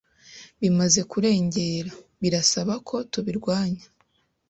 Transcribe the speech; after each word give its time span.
bimaze 0.61 0.99
kurengera 1.11 1.91
birasaba 2.21 2.73
ko 2.87 2.95
tubirwanya 3.11 3.85